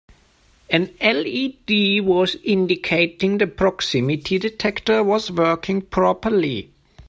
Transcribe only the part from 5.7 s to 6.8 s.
properly.